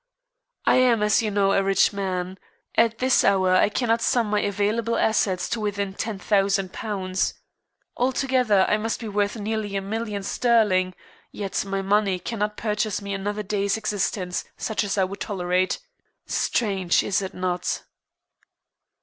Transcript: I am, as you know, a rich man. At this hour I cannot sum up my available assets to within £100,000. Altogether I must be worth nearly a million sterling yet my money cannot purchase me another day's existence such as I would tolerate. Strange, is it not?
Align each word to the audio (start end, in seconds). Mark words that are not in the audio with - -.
I 0.65 0.77
am, 0.77 1.03
as 1.03 1.21
you 1.21 1.29
know, 1.29 1.51
a 1.51 1.61
rich 1.61 1.93
man. 1.93 2.39
At 2.73 2.97
this 2.97 3.23
hour 3.23 3.51
I 3.53 3.69
cannot 3.69 4.01
sum 4.01 4.29
up 4.29 4.31
my 4.31 4.39
available 4.41 4.95
assets 4.97 5.47
to 5.49 5.59
within 5.59 5.93
£100,000. 5.93 7.33
Altogether 7.97 8.65
I 8.67 8.77
must 8.77 8.99
be 8.99 9.07
worth 9.07 9.35
nearly 9.35 9.75
a 9.75 9.81
million 9.83 10.23
sterling 10.23 10.95
yet 11.31 11.63
my 11.65 11.83
money 11.83 12.17
cannot 12.17 12.57
purchase 12.57 12.99
me 12.99 13.13
another 13.13 13.43
day's 13.43 13.77
existence 13.77 14.43
such 14.57 14.83
as 14.83 14.97
I 14.97 15.03
would 15.03 15.19
tolerate. 15.19 15.77
Strange, 16.25 17.03
is 17.03 17.21
it 17.21 17.35
not? 17.35 17.83